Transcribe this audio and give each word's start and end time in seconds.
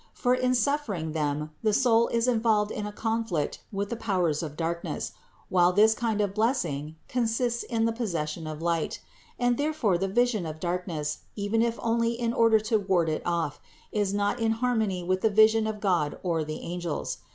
For 0.13 0.33
in 0.33 0.55
suffering 0.55 1.11
them 1.11 1.51
the 1.61 1.73
soul 1.73 2.07
is 2.07 2.27
involved 2.27 2.71
in 2.71 2.87
a 2.87 2.91
conflict 2.91 3.61
with 3.71 3.91
the 3.91 3.95
powers 3.95 4.41
of 4.41 4.57
darkness, 4.57 5.11
while 5.47 5.71
this 5.71 5.93
kind 5.93 6.21
of 6.21 6.33
blessing 6.33 6.95
consists 7.07 7.61
in 7.61 7.85
the 7.85 7.91
possession 7.91 8.47
of 8.47 8.63
light; 8.63 8.99
and 9.37 9.59
therefore 9.59 9.99
the 9.99 10.07
vision 10.07 10.47
of 10.47 10.59
darkness, 10.59 11.19
even 11.35 11.61
if 11.61 11.77
only 11.83 12.13
in 12.13 12.33
order 12.33 12.59
to 12.61 12.79
ward 12.79 13.09
it 13.09 13.21
off, 13.27 13.59
is 13.91 14.11
not 14.11 14.39
in 14.39 14.53
harmony 14.53 15.03
with 15.03 15.21
the 15.21 15.29
vision 15.29 15.67
of 15.67 15.79
God 15.79 16.17
or 16.23 16.43
the 16.43 16.61
angels. 16.61 17.19